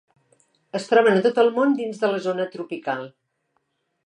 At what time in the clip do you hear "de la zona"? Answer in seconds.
2.05-2.49